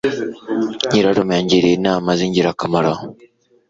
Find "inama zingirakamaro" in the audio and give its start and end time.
1.77-2.93